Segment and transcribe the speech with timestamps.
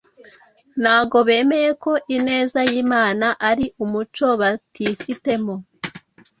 [0.81, 5.55] Ntabwo bemeye ko ineza y’Imana ari umuco batifitemo,